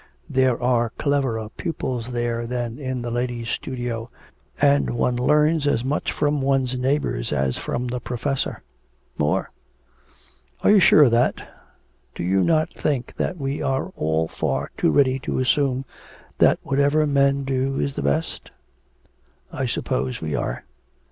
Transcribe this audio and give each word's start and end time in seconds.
There 0.31 0.59
are 0.59 0.89
cleverer 0.97 1.47
pupils 1.57 2.11
there 2.11 2.47
than 2.47 2.79
in 2.79 3.03
the 3.03 3.11
ladies' 3.11 3.49
studio, 3.51 4.09
and 4.59 4.89
one 4.97 5.15
learns 5.15 5.67
as 5.67 5.83
much 5.83 6.11
from 6.11 6.41
one's 6.41 6.75
neighbours 6.75 7.31
as 7.31 7.55
from 7.59 7.85
the 7.85 7.99
professor; 7.99 8.63
more.' 9.19 9.47
'Are 10.63 10.71
you 10.71 10.79
sure 10.79 11.03
of 11.03 11.11
that? 11.11 11.47
Do 12.15 12.23
you 12.23 12.41
not 12.41 12.73
think 12.73 13.13
that 13.17 13.37
we 13.37 13.61
are 13.61 13.89
all 13.89 14.27
far 14.27 14.71
too 14.75 14.89
ready 14.89 15.19
to 15.19 15.37
assume 15.37 15.85
that 16.39 16.57
whatever 16.63 17.05
men 17.05 17.43
do 17.43 17.79
is 17.79 17.93
the 17.93 18.01
best?' 18.01 18.49
'I 19.53 19.67
suppose 19.67 20.19
we 20.19 20.33
are.' 20.33 20.63